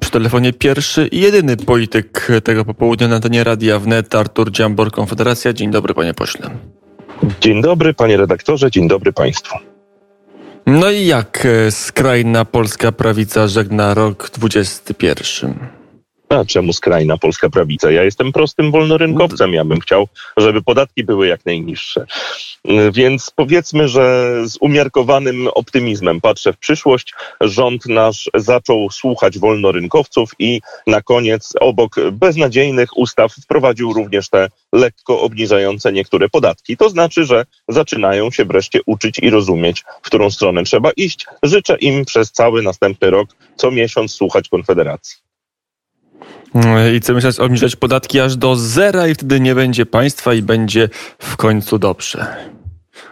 [0.00, 5.52] Przy telefonie pierwszy i jedyny polityk tego popołudnia na antenie Radia Wnet, Artur Dziambor, Konfederacja.
[5.52, 6.50] Dzień dobry, panie pośle.
[7.40, 9.58] Dzień dobry, panie redaktorze, dzień dobry państwu.
[10.66, 15.77] No i jak e, skrajna polska prawica żegna rok 21?
[16.28, 17.90] A czemu skrajna polska prawica?
[17.90, 19.52] Ja jestem prostym wolnorynkowcem.
[19.52, 22.06] Ja bym chciał, żeby podatki były jak najniższe.
[22.92, 27.14] Więc powiedzmy, że z umiarkowanym optymizmem patrzę w przyszłość.
[27.40, 35.20] Rząd nasz zaczął słuchać wolnorynkowców i na koniec obok beznadziejnych ustaw wprowadził również te lekko
[35.20, 36.76] obniżające niektóre podatki.
[36.76, 41.26] To znaczy, że zaczynają się wreszcie uczyć i rozumieć, w którą stronę trzeba iść.
[41.42, 45.27] Życzę im przez cały następny rok co miesiąc słuchać Konfederacji.
[46.96, 50.88] I co myśleć, obniżać podatki aż do zera i wtedy nie będzie państwa i będzie
[51.18, 52.26] w końcu dobrze.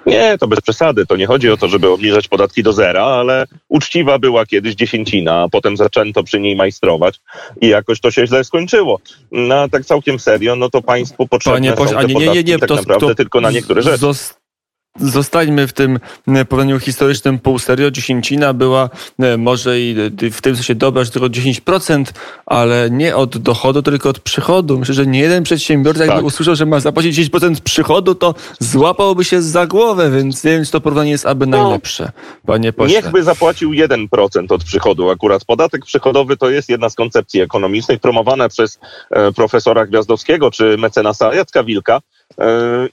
[0.07, 1.07] Nie, to bez przesady.
[1.07, 5.43] To nie chodzi o to, żeby obniżać podatki do zera, ale uczciwa była kiedyś dziesięcina,
[5.43, 7.21] a potem zaczęto przy niej majstrować
[7.61, 9.01] i jakoś to się źle skończyło.
[9.33, 12.59] No tak całkiem serio, no to państwu potrzebne Panie, są te nie, nie, nie, nie,
[12.59, 14.07] tak to, naprawdę to, tylko na niektóre rzeczy.
[15.01, 17.91] Zostańmy w tym e, porównaniu historycznym pół serio.
[17.91, 22.05] Dziesięcina była e, może i e, w tym sensie dobra, że tylko 10%,
[22.47, 24.79] ale nie od dochodu, tylko od przychodu.
[24.79, 26.09] Myślę, że nie jeden przedsiębiorca, tak.
[26.09, 30.65] jakby usłyszał, że ma zapłacić 10% przychodu, to złapałby się za głowę, więc nie wiem,
[30.65, 31.63] czy to porównanie jest aby no.
[31.63, 32.13] najlepsze.
[32.47, 32.97] Panie pośle.
[32.97, 35.11] Niechby zapłacił 1% od przychodu.
[35.11, 38.79] Akurat podatek przychodowy to jest jedna z koncepcji ekonomicznych promowana przez
[39.37, 42.01] profesora Gwiazdowskiego czy mecenasa Jacka Wilka.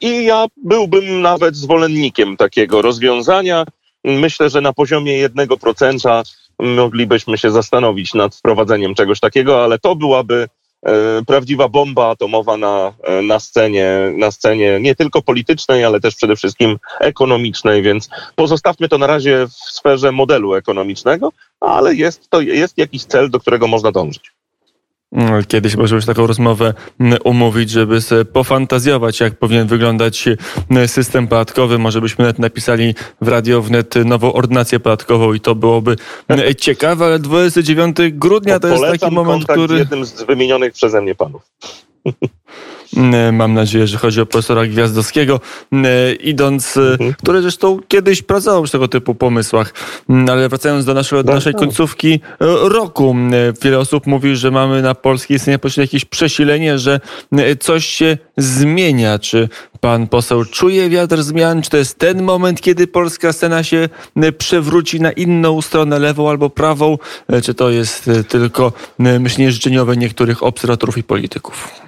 [0.02, 3.66] I ja byłbym nawet zwolennikiem takiego rozwiązania.
[4.04, 6.24] Myślę, że na poziomie 1%
[6.60, 10.48] moglibyśmy się zastanowić nad wprowadzeniem czegoś takiego, ale to byłaby
[10.86, 10.92] e,
[11.28, 16.36] prawdziwa bomba atomowa na, e, na, scenie, na scenie nie tylko politycznej, ale też przede
[16.36, 22.78] wszystkim ekonomicznej, więc pozostawmy to na razie w sferze modelu ekonomicznego, ale jest to jest
[22.78, 24.33] jakiś cel, do którego można dążyć.
[25.48, 26.74] Kiedyś już taką rozmowę
[27.24, 30.26] umówić, żeby sobie pofantazjować, jak powinien wyglądać
[30.88, 31.80] system podatkowy.
[31.80, 35.96] Może byśmy nawet napisali w Radio Wnet nową ordynację podatkową i to byłoby
[36.58, 39.78] ciekawe, ale 29 grudnia to, to jest taki moment, który...
[39.78, 41.42] jednym z wymienionych przeze mnie panów.
[42.98, 45.40] E, mam nadzieję, że chodzi o profesora Gwiazdowskiego,
[45.74, 47.14] e, idąc, e, mhm.
[47.24, 49.74] który zresztą kiedyś pracował przy tego typu pomysłach.
[50.30, 51.60] Ale wracając do, naszego, do tak, naszej tak.
[51.60, 52.20] końcówki
[52.64, 53.16] roku,
[53.62, 57.00] wiele osób mówi, że mamy na polskiej scenie jakieś przesilenie, że
[57.60, 59.20] coś się zmienia.
[59.20, 59.50] Czy
[59.80, 61.62] pan poseł czuje wiatr zmian?
[61.62, 63.90] Czy to jest ten moment, kiedy polska scena się
[64.38, 66.98] przewróci na inną stronę, lewą albo prawą?
[67.44, 71.84] Czy to jest tylko myślenie życzeniowe niektórych obserwatorów i polityków?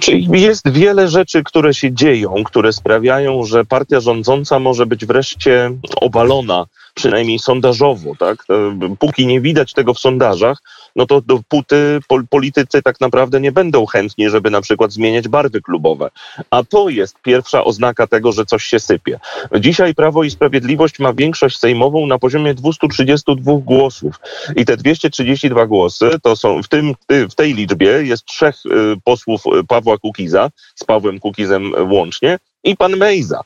[0.00, 5.70] Czyli jest wiele rzeczy, które się dzieją, które sprawiają, że partia rządząca może być wreszcie
[6.00, 8.44] obalona przynajmniej sondażowo, tak?
[8.50, 10.58] E, póki nie widać tego w sondażach,
[10.96, 11.98] no to dopóty
[12.30, 16.10] politycy tak naprawdę nie będą chętni, żeby na przykład zmieniać barwy klubowe.
[16.50, 19.20] A to jest pierwsza oznaka tego, że coś się sypie.
[19.60, 24.14] Dzisiaj Prawo i Sprawiedliwość ma większość sejmową na poziomie 232 głosów.
[24.56, 26.94] I te 232 głosy to są w, tym,
[27.30, 28.70] w tej liczbie jest trzech y,
[29.04, 33.40] posłów y, Pawła Kukiza z Pawłem Kukizem łącznie i pan Mejza.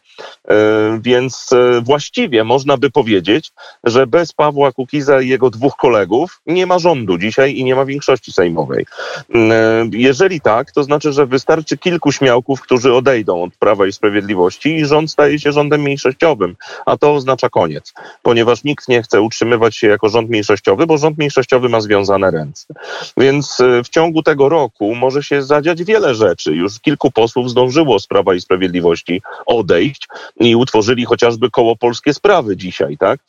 [0.49, 3.53] E, więc e, właściwie można by powiedzieć,
[3.85, 7.85] że bez Pawła Kukiza i jego dwóch kolegów nie ma rządu dzisiaj i nie ma
[7.85, 8.87] większości sejmowej.
[9.35, 14.77] E, jeżeli tak, to znaczy, że wystarczy kilku śmiałków, którzy odejdą od Prawa i Sprawiedliwości
[14.77, 16.57] i rząd staje się rządem mniejszościowym,
[16.87, 17.93] a to oznacza koniec,
[18.23, 22.75] ponieważ nikt nie chce utrzymywać się jako rząd mniejszościowy, bo rząd mniejszościowy ma związane ręce.
[23.17, 26.53] Więc w ciągu tego roku może się zadziać wiele rzeczy.
[26.53, 29.10] Już kilku posłów zdążyło z Prawa i Sprawiedliwości
[29.47, 30.09] odejść
[30.41, 33.21] i utworzyli chociażby koło Polskie Sprawy dzisiaj, tak?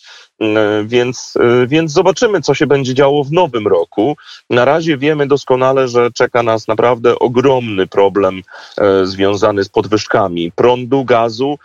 [0.42, 4.18] E, więc, e, więc zobaczymy, co się będzie działo w nowym roku.
[4.50, 8.42] Na razie wiemy doskonale, że czeka nas naprawdę ogromny problem
[8.78, 11.58] e, związany z podwyżkami prądu, gazu,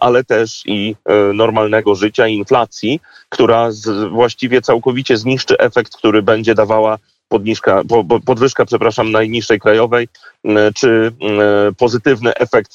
[0.00, 0.96] ale też i
[1.34, 3.70] normalnego życia, inflacji, która
[4.10, 7.82] właściwie całkowicie zniszczy efekt, który będzie dawała podniżka,
[8.26, 10.08] podwyżka, przepraszam, najniższej krajowej,
[10.74, 11.12] czy
[11.78, 12.74] pozytywny efekt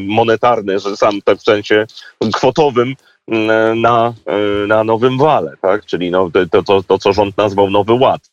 [0.00, 1.86] monetarny, że sam tak w sensie
[2.34, 2.94] kwotowym
[3.76, 4.14] na,
[4.66, 5.86] na nowym wale, tak?
[5.86, 8.30] czyli no, to, to, to, co rząd nazwał Nowy Ład.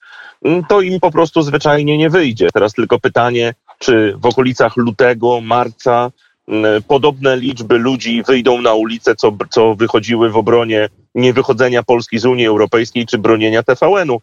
[0.69, 2.47] To im po prostu zwyczajnie nie wyjdzie.
[2.53, 6.11] Teraz tylko pytanie, czy w okolicach lutego, marca
[6.87, 12.47] podobne liczby ludzi wyjdą na ulicę, co, co wychodziły w obronie niewychodzenia Polski z Unii
[12.47, 14.21] Europejskiej czy bronienia TVN-u.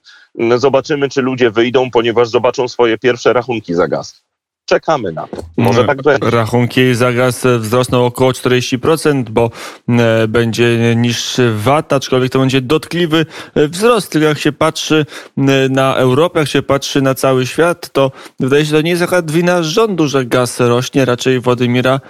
[0.58, 4.27] Zobaczymy, czy ludzie wyjdą, ponieważ zobaczą swoje pierwsze rachunki za gaz.
[4.68, 5.36] Czekamy na to.
[5.56, 6.30] Może tak będzie.
[6.30, 9.50] Rachunki za gaz wzrosną około 40%, bo
[9.88, 14.12] e, będzie niższy VAT, aczkolwiek to będzie dotkliwy e, wzrost.
[14.12, 15.06] Tylko jak się patrzy
[15.38, 18.90] e, na Europę, jak się patrzy na cały świat, to wydaje się, że to nie
[18.90, 22.00] jest akurat wina rządu, że gaz rośnie, raczej Władimira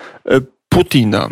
[0.68, 1.28] Putina.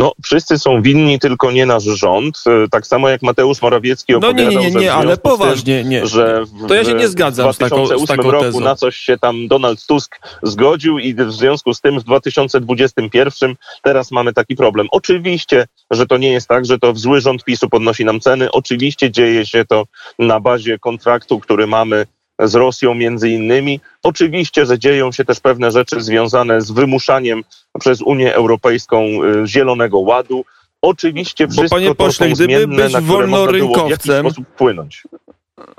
[0.00, 2.42] No, wszyscy są winni, tylko nie nasz rząd.
[2.46, 5.88] E, tak samo jak Mateusz Morawiecki opowiadał, no nie, nie, nie, nie ale poważnie, tym,
[5.88, 6.06] nie.
[6.06, 8.60] Że w, to ja się nie zgadzam z taką, z taką roku tezą.
[8.60, 14.10] na coś się tam Donald Tusk zgodził i w związku z tym w 2021 teraz
[14.10, 14.86] mamy taki problem.
[14.90, 18.50] Oczywiście, że to nie jest tak, że to w zły rząd PiSu podnosi nam ceny.
[18.50, 19.84] Oczywiście dzieje się to
[20.18, 22.06] na bazie kontraktu, który mamy
[22.38, 23.80] z Rosją między innymi.
[24.02, 27.44] Oczywiście, że dzieją się też pewne rzeczy związane z wymuszaniem
[27.80, 30.44] przez Unię Europejską y, Zielonego Ładu.
[30.82, 35.02] Oczywiście wszystko Bo panie pośle, to są gdyby być wolnorynkowcem, wpłynąć.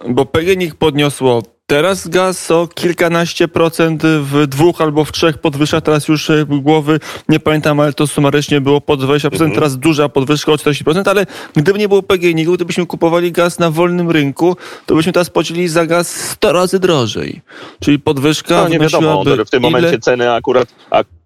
[0.10, 6.08] Bo PGNiG podniosło Teraz gaz o kilkanaście procent w dwóch albo w trzech podwyżkach, teraz
[6.08, 7.00] już e, głowy
[7.30, 9.52] nie pamiętam, ale to sumarycznie było po 20%, mhm.
[9.52, 14.12] teraz duża podwyżka o 40%, ale gdyby nie było PGNiG-u, gdybyśmy kupowali gaz na wolnym
[14.12, 17.42] rynku, to byśmy teraz płacili za gaz 100 razy drożej.
[17.80, 20.00] Czyli podwyżka no, nie wiadomo, w tym momencie ile...
[20.00, 20.68] ceny akurat,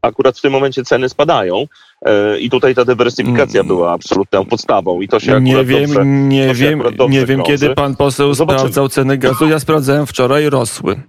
[0.01, 1.65] akurat w tym momencie ceny spadają.
[2.05, 3.67] E, I tutaj ta dywersyfikacja mm.
[3.67, 7.95] była absolutną podstawą i to się Nie wiem, dobrze, nie wiem, nie wiem kiedy pan
[7.95, 8.59] poseł Zobaczymy.
[8.59, 9.47] sprawdzał ceny gazu.
[9.47, 11.01] Ja sprawdzałem wczoraj, rosły.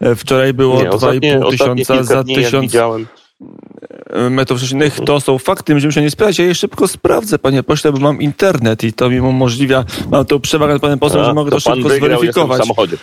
[0.00, 5.00] E, wczoraj było 2,5 tysiąca za tysiąc e, metrów sześciennych.
[5.06, 6.38] To są fakty, będziemy się nie sprawdzić.
[6.38, 10.40] Ja je szybko sprawdzę, panie pośle, bo mam internet i to mi umożliwia, mam tą
[10.40, 12.58] przewagę nad panem posłem, że mogę to, to szybko zweryfikować.
[12.58, 12.96] W samochodzie.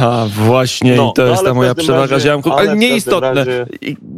[0.00, 3.34] A właśnie, no, i to no, jest ta moja przewaga ziomków, ale, ale nieistotne.
[3.34, 3.66] Razie...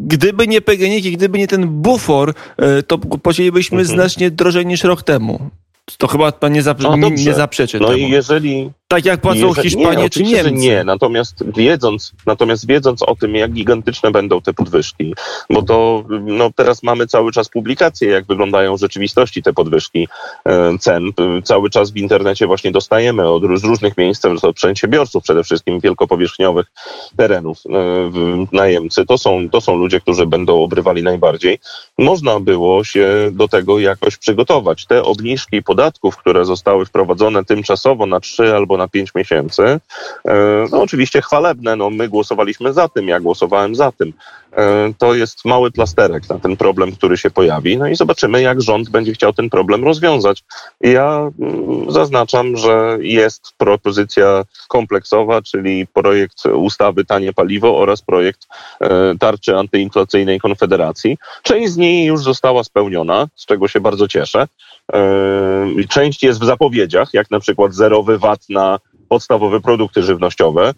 [0.06, 3.96] Gdyby nie PGNiG i gdyby nie ten bufor, e, to płacilibyśmy mhm.
[3.96, 5.50] znacznie drożej niż rok temu.
[5.98, 7.98] To chyba pan nie, zapr- no, nie zaprzeczy No temu.
[7.98, 8.70] i jeżeli...
[8.92, 10.52] Tak jak płacą jeżeli, Hiszpanie nie, czy Niemcy.
[10.52, 15.14] Nie, natomiast wiedząc, natomiast wiedząc o tym, jak gigantyczne będą te podwyżki,
[15.50, 20.08] bo to no, teraz mamy cały czas publikacje, jak wyglądają w rzeczywistości te podwyżki
[20.44, 21.02] e, cen.
[21.44, 26.66] Cały czas w internecie właśnie dostajemy od z różnych miejsc, od przedsiębiorców przede wszystkim wielkopowierzchniowych
[27.16, 27.70] terenów e,
[28.52, 29.06] najemcy.
[29.06, 31.58] To są, to są ludzie, którzy będą obrywali najbardziej.
[31.98, 34.86] Można było się do tego jakoś przygotować.
[34.86, 39.80] Te obniżki podatków, które zostały wprowadzone tymczasowo na 3 albo na 5 miesięcy, e,
[40.70, 44.12] no oczywiście chwalebne, no my głosowaliśmy za tym, ja głosowałem za tym.
[44.56, 47.78] E, to jest mały plasterek na ten problem, który się pojawi.
[47.78, 50.44] No i zobaczymy, jak rząd będzie chciał ten problem rozwiązać.
[50.80, 58.46] Ja mm, zaznaczam, że jest propozycja kompleksowa, czyli projekt ustawy Tanie Paliwo oraz projekt
[58.80, 61.18] e, tarczy antyinflacyjnej Konfederacji.
[61.42, 64.46] Część z niej już została spełniona, z czego się bardzo cieszę.
[65.88, 68.71] Część jest w zapowiedziach, jak na przykład zerowy VAT na
[69.12, 70.74] podstawowe produkty żywnościowe,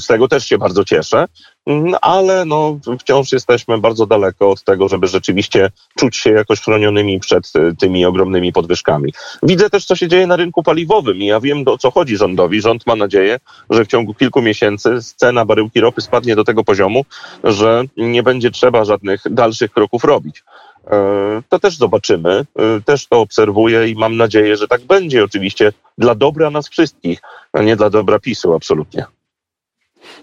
[0.00, 1.26] z tego też się bardzo cieszę,
[1.66, 7.20] mm, ale no, wciąż jesteśmy bardzo daleko od tego, żeby rzeczywiście czuć się jakoś chronionymi
[7.20, 9.12] przed e, tymi ogromnymi podwyżkami.
[9.42, 12.60] Widzę też, co się dzieje na rynku paliwowym i ja wiem, o co chodzi rządowi.
[12.60, 17.04] Rząd ma nadzieję, że w ciągu kilku miesięcy cena baryłki ropy spadnie do tego poziomu,
[17.44, 20.42] że nie będzie trzeba żadnych dalszych kroków robić.
[20.90, 25.24] E, to też zobaczymy, e, też to obserwuję i mam nadzieję, że tak będzie.
[25.24, 27.20] Oczywiście dla dobra nas wszystkich,
[27.52, 29.04] a nie dla dobra PiSu, absolutnie.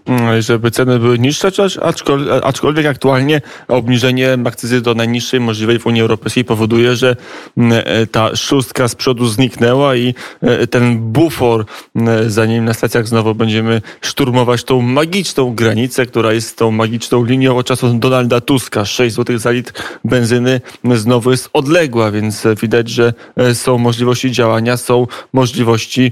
[0.06, 1.52] Mm, żeby ceny były niższe,
[1.82, 7.16] aczkolwiek, aczkolwiek aktualnie obniżenie akcyzy do najniższej możliwej w Unii Europejskiej powoduje, że
[7.58, 13.08] mm, e, ta szóstka z przodu zniknęła i e, ten bufor, mm, zanim na stacjach
[13.08, 18.86] znowu będziemy szturmować tą magiczną granicę, która jest tą magiczną linią od czasu Donalda Tuska.
[18.86, 19.74] 6 zł za litr
[20.06, 20.62] benzyny
[20.96, 26.12] znowu jest odległa, więc widać, że e, są możliwości działania, są możliwości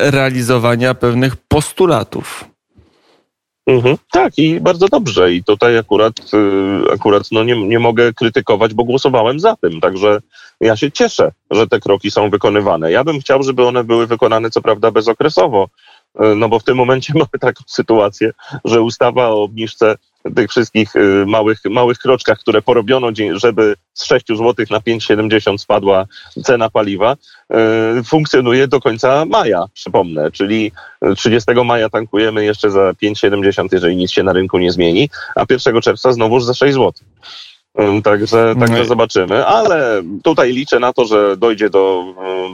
[0.00, 2.53] realizowania pewnych postulatów.
[3.66, 5.32] Mhm, tak, i bardzo dobrze.
[5.32, 6.12] I tutaj akurat,
[6.88, 9.80] y, akurat no nie, nie mogę krytykować, bo głosowałem za tym.
[9.80, 10.20] Także
[10.60, 12.92] ja się cieszę, że te kroki są wykonywane.
[12.92, 15.68] Ja bym chciał, żeby one były wykonane co prawda bezokresowo,
[16.36, 18.30] no bo w tym momencie mamy taką sytuację,
[18.64, 19.96] że ustawa o obniżce
[20.36, 26.06] tych wszystkich y, małych, małych kroczkach, które porobiono, żeby z 6 zł na 5,70 spadła
[26.44, 27.16] cena paliwa,
[28.00, 30.72] y, funkcjonuje do końca maja, przypomnę, czyli
[31.16, 35.80] 30 maja tankujemy jeszcze za 5,70, jeżeli nic się na rynku nie zmieni, a 1
[35.80, 36.92] czerwca znowuż za 6 zł.
[38.04, 42.04] Także, także no zobaczymy, ale tutaj liczę na to, że dojdzie do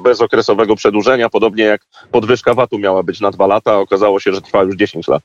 [0.03, 4.63] bezokresowego przedłużenia, podobnie jak podwyżka VAT-u miała być na dwa lata, okazało się, że trwa
[4.63, 5.23] już 10 lat.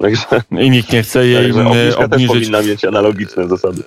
[0.00, 1.96] Także, I nikt nie chce jej obniżyć.
[2.10, 3.82] też powinna mieć analogiczne zasady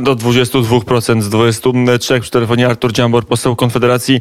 [0.00, 4.20] do 22% z 23 przy telefonie Artur Dziambor, poseł Konfederacji.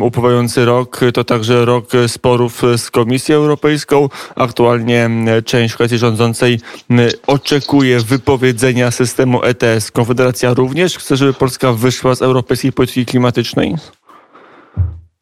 [0.00, 4.08] Upływający rok to także rok sporów z Komisją Europejską.
[4.36, 5.10] Aktualnie
[5.44, 6.60] część koalicji rządzącej
[7.26, 9.90] oczekuje wypowiedzenia systemu ETS.
[9.90, 13.74] Konfederacja również chce, żeby Polska wyszła z europejskiej polityki klimatycznej?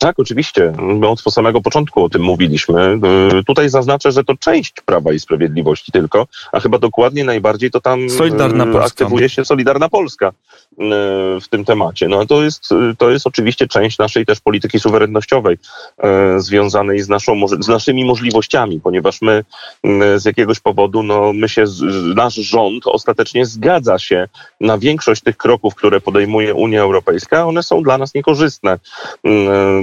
[0.00, 0.72] Tak, oczywiście.
[0.78, 2.98] My od samego początku o tym mówiliśmy.
[3.40, 7.80] Y, tutaj zaznaczę, że to część Prawa i Sprawiedliwości tylko, a chyba dokładnie najbardziej to
[7.80, 8.86] tam Solidarna y, Polska.
[8.86, 10.32] aktywuje się Solidarna Polska
[11.40, 12.08] w tym temacie.
[12.08, 12.68] No to jest,
[12.98, 15.58] to jest oczywiście część naszej też polityki suwerennościowej
[16.36, 19.44] związanej z, naszą, z naszymi możliwościami, ponieważ my
[20.16, 21.64] z jakiegoś powodu, no my się,
[22.14, 24.28] nasz rząd ostatecznie zgadza się
[24.60, 27.46] na większość tych kroków, które podejmuje Unia Europejska.
[27.46, 28.78] One są dla nas niekorzystne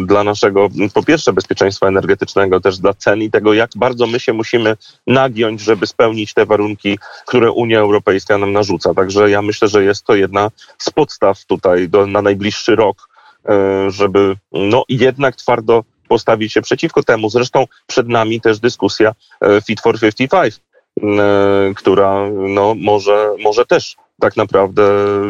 [0.06, 4.34] dla naszego, po pierwsze, bezpieczeństwa energetycznego, też dla cen i tego, jak bardzo my się
[4.34, 4.77] musimy
[5.08, 8.94] nagiąć, żeby spełnić te warunki, które Unia Europejska nam narzuca.
[8.94, 13.10] Także ja myślę, że jest to jedna z podstaw tutaj do, na najbliższy rok,
[13.50, 17.29] e, żeby no jednak twardo postawić się przeciwko temu.
[17.29, 23.96] Zresztą przed nami też dyskusja e, Fit for 55, e, która no, może, może też
[24.20, 24.84] tak naprawdę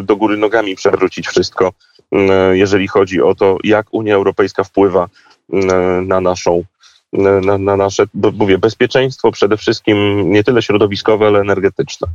[0.04, 1.74] do góry nogami przewrócić wszystko,
[2.52, 5.10] jeżeli chodzi o to, jak Unia Europejska wpływa
[6.02, 6.64] na naszą
[7.14, 12.08] na, na nasze, mówię, bezpieczeństwo przede wszystkim nie tyle środowiskowe, ale energetyczne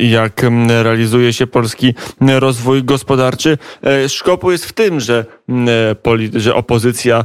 [0.00, 0.42] jak
[0.82, 3.58] realizuje się polski rozwój gospodarczy.
[3.84, 5.24] E, szkopu jest w tym, że,
[6.34, 7.24] że opozycja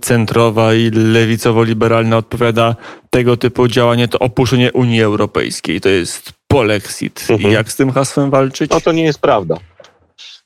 [0.00, 2.76] centrowa i lewicowo-liberalna odpowiada
[3.10, 5.80] tego typu działanie to opuszczenie Unii Europejskiej.
[5.80, 7.26] To jest polexit.
[7.30, 7.50] Mhm.
[7.50, 8.70] I jak z tym hasłem walczyć?
[8.70, 9.56] No to nie jest prawda.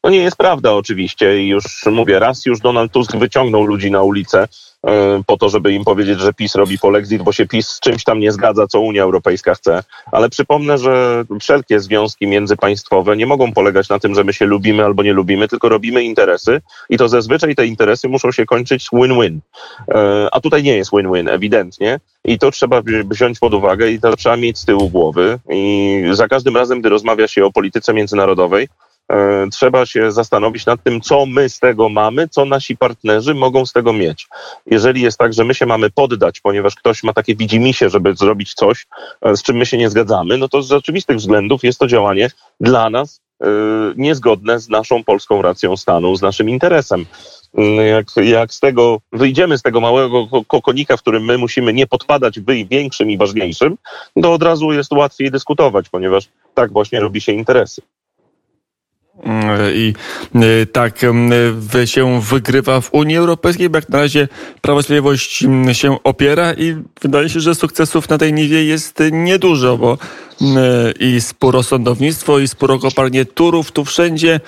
[0.00, 4.02] To nie jest prawda oczywiście i już mówię, raz już Donald Tusk wyciągnął ludzi na
[4.02, 4.48] ulicę e,
[5.26, 8.20] po to, żeby im powiedzieć, że PiS robi polexit, bo się PiS z czymś tam
[8.20, 9.82] nie zgadza, co Unia Europejska chce.
[10.12, 14.84] Ale przypomnę, że wszelkie związki międzypaństwowe nie mogą polegać na tym, że my się lubimy
[14.84, 19.40] albo nie lubimy, tylko robimy interesy i to zazwyczaj te interesy muszą się kończyć win-win.
[19.88, 22.00] E, a tutaj nie jest win-win, ewidentnie.
[22.24, 25.38] I to trzeba wziąć pod uwagę i to trzeba mieć z tyłu głowy.
[25.50, 28.87] I za każdym razem, gdy rozmawia się o polityce międzynarodowej, E,
[29.52, 33.72] trzeba się zastanowić nad tym, co my z tego mamy, co nasi partnerzy mogą z
[33.72, 34.28] tego mieć.
[34.66, 38.54] Jeżeli jest tak, że my się mamy poddać, ponieważ ktoś ma takie widzimisię, żeby zrobić
[38.54, 38.86] coś,
[39.22, 42.30] e, z czym my się nie zgadzamy, no to z oczywistych względów jest to działanie
[42.60, 43.46] dla nas e,
[43.96, 47.06] niezgodne z naszą polską racją stanu, z naszym interesem.
[47.90, 52.40] Jak, jak z tego wyjdziemy z tego małego kokonika, w którym my musimy nie podpadać
[52.40, 53.76] wy większym i ważniejszym,
[54.22, 57.82] to od razu jest łatwiej dyskutować, ponieważ tak właśnie robi się interesy.
[59.74, 59.94] I
[60.36, 61.00] y, tak
[61.74, 64.28] y, się wygrywa w Unii Europejskiej, bo jak na razie
[64.60, 69.98] Prawo Sprawiedliwość się opiera i wydaje się, że sukcesów na tej niwie jest niedużo, bo
[70.40, 70.46] y,
[71.00, 74.40] i sporo sądownictwo, i sporo kopalnie turów, tu wszędzie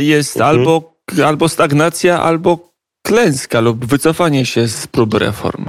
[0.00, 0.56] jest mhm.
[0.56, 0.94] albo,
[1.24, 5.64] albo stagnacja, albo klęska lub wycofanie się z prób reform.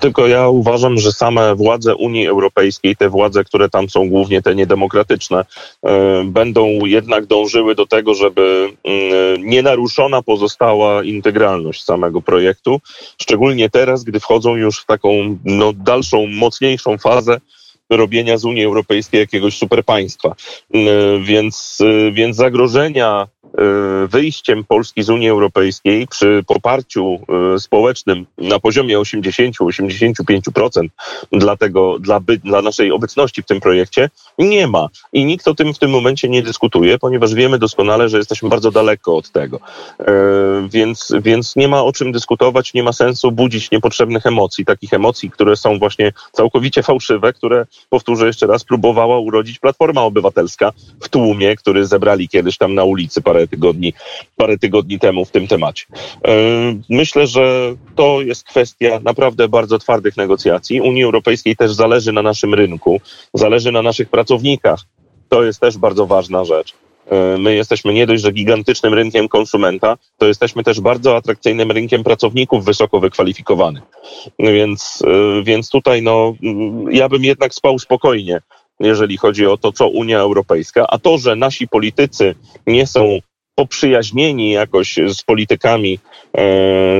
[0.00, 4.54] Tylko ja uważam, że same władze Unii Europejskiej, te władze, które tam są głównie te
[4.54, 5.44] niedemokratyczne,
[5.82, 12.80] e, będą jednak dążyły do tego, żeby mm, nienaruszona pozostała integralność samego projektu,
[13.22, 17.40] szczególnie teraz, gdy wchodzą już w taką no, dalszą, mocniejszą fazę
[17.90, 20.34] robienia z Unii Europejskiej jakiegoś superpaństwa.
[20.74, 20.78] E,
[21.22, 23.26] więc, e, więc zagrożenia
[24.08, 27.18] wyjściem Polski z Unii Europejskiej przy poparciu
[27.54, 30.88] e, społecznym na poziomie 80-85%
[31.32, 31.56] dla,
[32.00, 34.88] dla, dla naszej obecności w tym projekcie nie ma.
[35.12, 38.70] I nikt o tym w tym momencie nie dyskutuje, ponieważ wiemy doskonale, że jesteśmy bardzo
[38.70, 39.60] daleko od tego.
[40.00, 40.12] E,
[40.68, 45.30] więc, więc nie ma o czym dyskutować, nie ma sensu budzić niepotrzebnych emocji, takich emocji,
[45.30, 51.56] które są właśnie całkowicie fałszywe, które, powtórzę jeszcze raz, próbowała urodzić Platforma Obywatelska w tłumie,
[51.56, 53.92] który zebrali kiedyś tam na ulicy parę tygodni,
[54.36, 55.84] parę tygodni temu w tym temacie.
[56.24, 56.34] E,
[56.88, 60.80] myślę, że to jest kwestia naprawdę bardzo twardych negocjacji.
[60.80, 63.00] Unii Europejskiej też zależy na naszym rynku,
[63.34, 64.80] zależy na naszych pracownikach.
[65.28, 66.74] To jest też bardzo ważna rzecz.
[67.10, 72.04] E, my jesteśmy nie dość, że gigantycznym rynkiem konsumenta, to jesteśmy też bardzo atrakcyjnym rynkiem
[72.04, 73.82] pracowników wysoko wykwalifikowanych.
[74.38, 76.34] Więc, e, więc tutaj no,
[76.90, 78.40] ja bym jednak spał spokojnie,
[78.80, 82.34] jeżeli chodzi o to, co Unia Europejska, a to, że nasi politycy
[82.66, 83.18] nie są
[83.54, 85.98] poprzyjaźnieni jakoś z politykami
[86.34, 86.40] e,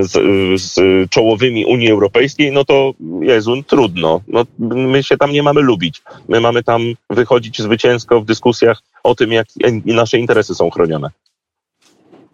[0.04, 0.12] z,
[0.60, 0.74] z,
[1.10, 4.20] czołowymi Unii Europejskiej, no to Jezu, trudno.
[4.28, 6.02] No, my się tam nie mamy lubić.
[6.28, 9.46] My mamy tam wychodzić zwycięsko w dyskusjach o tym, jak
[9.84, 11.10] nasze interesy są chronione.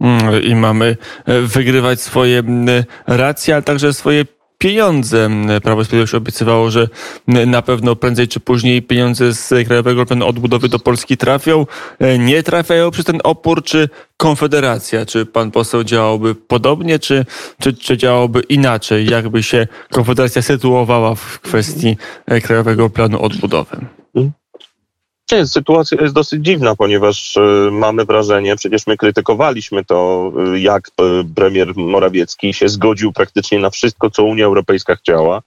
[0.00, 2.42] Mm, I mamy e, wygrywać swoje
[3.06, 4.24] racje, ale także swoje
[4.66, 5.30] pieniądze.
[5.62, 6.88] Prawo i Sprawiedliwość obiecywało, że
[7.26, 11.66] na pewno prędzej czy później pieniądze z Krajowego Planu Odbudowy do Polski trafią.
[12.18, 15.06] Nie trafiają przez ten opór, czy Konfederacja?
[15.06, 17.26] Czy pan poseł działałby podobnie, czy,
[17.60, 19.06] czy, czy działałby inaczej?
[19.10, 21.96] Jakby się Konfederacja sytuowała w kwestii
[22.42, 23.76] Krajowego Planu Odbudowy?
[25.32, 27.40] Nie, sytuacja jest dosyć dziwna, ponieważ y,
[27.72, 30.92] mamy wrażenie, przecież my krytykowaliśmy to, y, jak y,
[31.34, 35.42] premier Morawiecki się zgodził praktycznie na wszystko, co Unia Europejska chciała.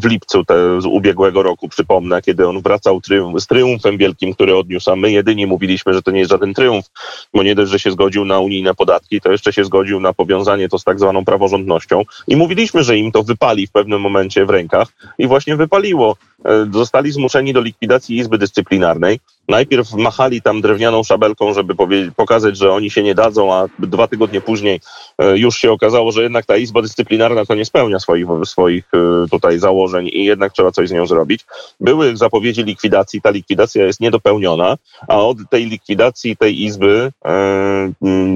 [0.00, 3.00] W lipcu te, z ubiegłego roku, przypomnę, kiedy on wracał
[3.38, 6.86] z triumfem wielkim, który odniósł, a my jedynie mówiliśmy, że to nie jest żaden triumf,
[7.34, 10.68] bo nie dość, że się zgodził na unijne podatki, to jeszcze się zgodził na powiązanie
[10.68, 14.50] to z tak zwaną praworządnością i mówiliśmy, że im to wypali w pewnym momencie w
[14.50, 16.16] rękach i właśnie wypaliło.
[16.44, 18.38] E, zostali zmuszeni do likwidacji Izby
[18.72, 19.20] Dyscyplinarnej.
[19.48, 21.74] Najpierw machali tam drewnianą szabelką, żeby
[22.16, 24.80] pokazać, że oni się nie dadzą, a dwa tygodnie później
[25.18, 29.28] e, już się okazało, że jednak ta Izba Dyscyplinarna to nie spełnia swoich, swoich e,
[29.30, 31.44] tutaj założeń i jednak trzeba coś z nią zrobić.
[31.80, 34.76] Były zapowiedzi likwidacji, ta likwidacja jest niedopełniona,
[35.08, 37.12] a od tej likwidacji tej Izby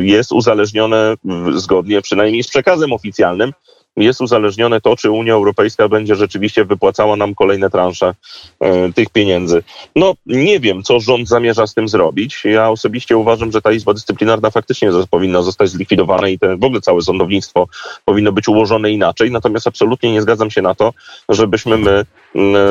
[0.00, 1.14] jest uzależnione
[1.54, 3.52] zgodnie przynajmniej z przekazem oficjalnym
[3.96, 8.14] jest uzależnione to, czy Unia Europejska będzie rzeczywiście wypłacała nam kolejne transze
[8.60, 9.62] e, tych pieniędzy.
[9.96, 12.42] No nie wiem, co rząd zamierza z tym zrobić.
[12.44, 16.80] Ja osobiście uważam, że ta Izba Dyscyplinarna faktycznie powinna zostać zlikwidowana i te, w ogóle
[16.80, 17.68] całe sądownictwo
[18.04, 19.30] powinno być ułożone inaczej.
[19.30, 20.92] Natomiast absolutnie nie zgadzam się na to,
[21.28, 22.04] żebyśmy my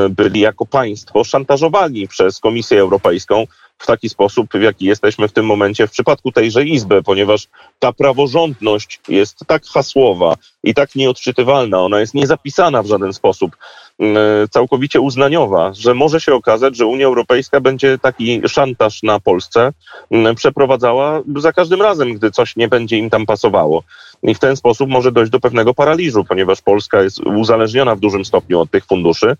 [0.10, 5.46] byli jako państwo szantażowani przez Komisję Europejską w taki sposób, w jaki jesteśmy w tym
[5.46, 7.48] momencie w przypadku tejże Izby, ponieważ
[7.79, 13.58] ta praworządność jest tak hasłowa i tak nieodczytywalna, ona jest niezapisana w żaden sposób,
[14.00, 14.17] mm,
[14.50, 19.74] całkowicie uznaniowa, że może się okazać, że Unia Europejska będzie taki szantaż na Polsce
[20.12, 23.84] mm, przeprowadzała za każdym razem, gdy coś nie będzie im tam pasowało.
[24.24, 28.25] I w ten sposób może dojść do pewnego paraliżu, ponieważ Polska jest uzależniona w dużym
[28.25, 29.38] stopniu od tych funduszy.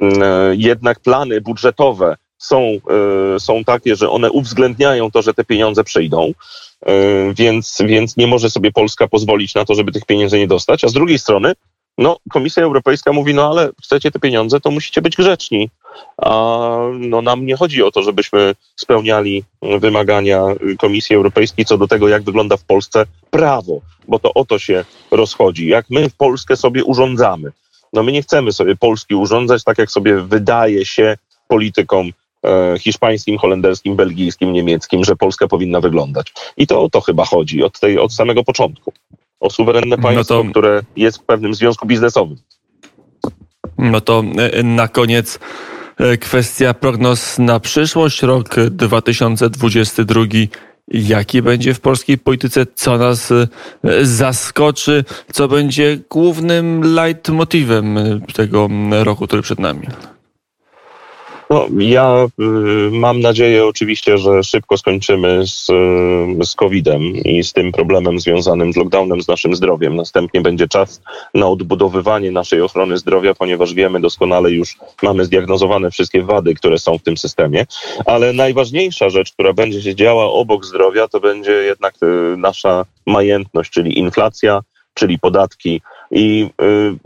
[0.00, 0.22] Mm,
[0.54, 2.78] jednak plany budżetowe są,
[3.36, 6.32] e, są takie, że one uwzględniają to, że te pieniądze przyjdą,
[6.86, 6.92] e,
[7.34, 10.84] więc, więc nie może sobie Polska pozwolić na to, żeby tych pieniędzy nie dostać.
[10.84, 11.52] A z drugiej strony,
[11.98, 15.70] no, Komisja Europejska mówi, no ale chcecie te pieniądze, to musicie być grzeczni.
[16.22, 16.30] A
[16.98, 20.42] no, nam nie chodzi o to, żebyśmy spełniali wymagania
[20.78, 24.84] Komisji Europejskiej co do tego, jak wygląda w Polsce prawo, bo to o to się
[25.10, 25.66] rozchodzi.
[25.66, 27.52] Jak my w Polskę sobie urządzamy.
[27.92, 31.16] No my nie chcemy sobie Polski urządzać tak, jak sobie wydaje się
[31.48, 32.10] politykom
[32.78, 36.32] hiszpańskim, holenderskim, belgijskim, niemieckim, że Polska powinna wyglądać.
[36.56, 38.92] I to o to chyba chodzi od, tej, od samego początku.
[39.40, 40.50] O suwerenne państwo, no to...
[40.50, 42.36] które jest w pewnym związku biznesowym.
[43.78, 45.38] No to e, na koniec
[45.96, 50.22] e, kwestia prognoz na przyszłość, rok 2022.
[50.88, 53.32] Jaki będzie w polskiej polityce, co nas
[54.02, 57.98] zaskoczy, co będzie głównym leitmotivem
[58.34, 59.86] tego roku, który przed nami?
[61.50, 67.52] No, ja y, mam nadzieję oczywiście, że szybko skończymy z, y, z COVID-em i z
[67.52, 69.96] tym problemem związanym z lockdownem, z naszym zdrowiem.
[69.96, 71.02] Następnie będzie czas
[71.34, 76.98] na odbudowywanie naszej ochrony zdrowia, ponieważ wiemy doskonale już, mamy zdiagnozowane wszystkie wady, które są
[76.98, 77.66] w tym systemie.
[78.06, 83.70] Ale najważniejsza rzecz, która będzie się działa obok zdrowia, to będzie jednak y, nasza majętność,
[83.70, 84.60] czyli inflacja,
[84.94, 85.80] czyli podatki.
[86.10, 86.50] I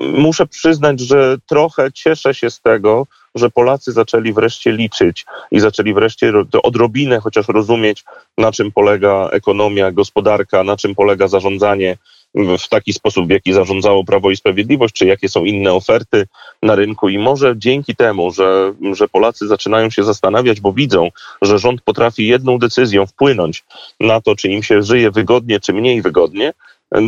[0.01, 5.61] y, muszę przyznać, że trochę cieszę się z tego, że Polacy zaczęli wreszcie liczyć i
[5.61, 8.05] zaczęli wreszcie odrobinę chociaż rozumieć,
[8.39, 11.97] na czym polega ekonomia, gospodarka, na czym polega zarządzanie
[12.35, 16.27] w taki sposób, w jaki zarządzało Prawo i Sprawiedliwość, czy jakie są inne oferty
[16.63, 17.09] na rynku.
[17.09, 21.09] I może dzięki temu, że, że Polacy zaczynają się zastanawiać, bo widzą,
[21.43, 23.65] że rząd potrafi jedną decyzją wpłynąć
[24.01, 26.53] na to, czy im się żyje wygodnie, czy mniej wygodnie,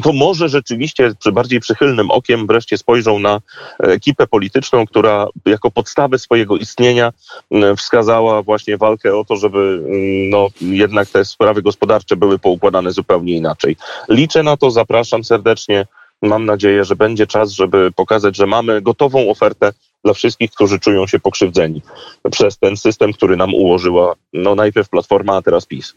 [0.02, 3.40] to może rzeczywiście przy bardziej przychylnym okiem wreszcie spojrzą na
[3.78, 7.12] ekipę polityczną, która jako podstawę swojego istnienia
[7.76, 9.82] wskazała właśnie walkę o to, żeby
[10.30, 13.76] no, jednak te sprawy gospodarcze były poukładane zupełnie inaczej.
[14.08, 15.86] Liczę na to, zapraszam serdecznie.
[16.22, 19.72] Mam nadzieję, że będzie czas, żeby pokazać, że mamy gotową ofertę
[20.04, 21.82] dla wszystkich, którzy czują się pokrzywdzeni
[22.30, 25.94] przez ten system, który nam ułożyła no, najpierw Platforma, a teraz PiS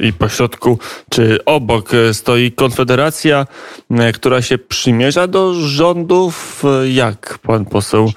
[0.00, 0.78] i pośrodku
[1.10, 3.46] czy obok stoi Konfederacja,
[4.14, 6.62] która się przymierza do rządów.
[6.90, 8.12] Jak pan poseł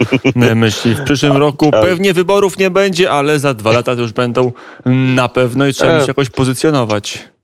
[0.55, 0.95] myśli?
[0.95, 4.51] W przyszłym roku pewnie wyborów nie będzie, ale za dwa lata już będą
[5.15, 7.34] na pewno i trzeba się jakoś pozycjonować.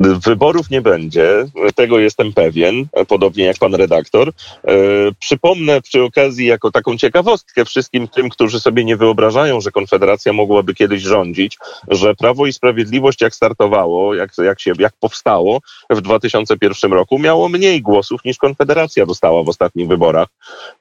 [0.00, 4.28] Wyborów nie będzie, tego jestem pewien, podobnie jak pan redaktor.
[4.28, 4.72] E,
[5.18, 10.74] przypomnę przy okazji, jako taką ciekawostkę wszystkim tym, którzy sobie nie wyobrażają, że Konfederacja mogłaby
[10.74, 16.92] kiedyś rządzić, że Prawo i Sprawiedliwość, jak startowało, jak, jak, się, jak powstało w 2001
[16.92, 20.28] roku, miało mniej głosów niż Konfederacja dostała w ostatnich wyborach.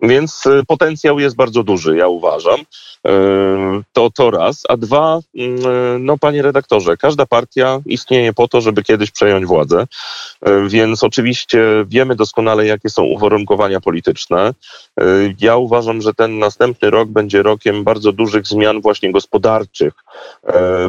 [0.02, 2.60] Więc e, potencjał jest bardzo duży, ja uważam.
[3.08, 3.12] E,
[3.94, 4.64] to, to raz.
[4.70, 9.88] A dwa, mm, no panie redaktorze, każda partia istnieje po to, żeby kiedyś przejąć władzę,
[10.42, 14.54] e, więc oczywiście wiemy doskonale, jakie są uwarunkowania polityczne.
[15.00, 15.04] E,
[15.40, 19.94] ja uważam, że ten następny rok będzie rokiem bardzo dużych zmian właśnie gospodarczych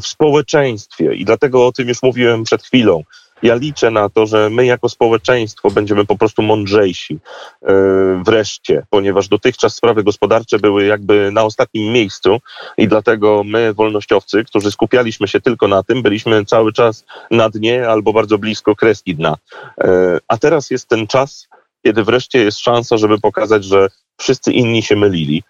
[0.02, 1.14] w społeczeństwie.
[1.14, 3.02] I dlatego o tym już mówiłem przed chwilą
[3.44, 7.18] ja liczę na to, że my jako społeczeństwo będziemy po prostu mądrzejsi
[7.62, 12.38] e, wreszcie, ponieważ dotychczas sprawy gospodarcze były jakby na ostatnim miejscu
[12.78, 17.88] i dlatego my, wolnościowcy, którzy skupialiśmy się tylko na tym, byliśmy cały czas na dnie
[17.88, 19.36] albo bardzo blisko kreski dna.
[19.80, 21.48] E, a teraz jest ten czas,
[21.82, 25.42] kiedy wreszcie jest szansa, żeby pokazać, że wszyscy inni się mylili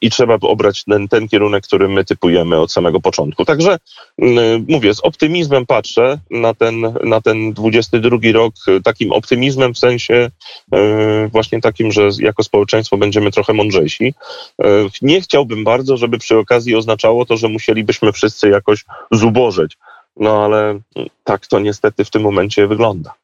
[0.00, 3.44] i trzeba obrać ten, ten kierunek, który my typujemy od samego początku.
[3.44, 3.78] Także
[4.18, 10.30] mm, mówię, z optymizmem patrzę na ten, na ten 22 rok, takim optymizmem w sensie
[10.72, 14.14] e, właśnie takim, że jako społeczeństwo będziemy trochę mądrzejsi.
[14.62, 14.68] E,
[15.02, 19.76] nie chciałbym bardzo, żeby przy okazji oznaczało to, że musielibyśmy wszyscy jakoś zubożeć.
[20.16, 20.80] No ale
[21.24, 23.14] tak to niestety w tym momencie wygląda.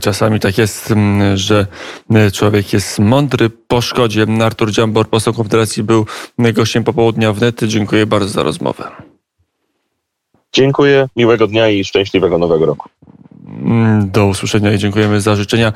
[0.00, 1.66] Czasami tak jest, mm, że
[2.10, 4.26] e, człowiek jest mądry po szkodzie.
[4.42, 6.06] Artur Dziambor, poseł Konfederacji, był
[6.38, 7.68] gościem popołudnia w Nety.
[7.68, 8.90] Dziękuję bardzo za rozmowę.
[10.52, 12.88] Dziękuję, miłego dnia i szczęśliwego nowego roku.
[13.64, 15.72] Mm, do usłyszenia i dziękujemy za życzenia.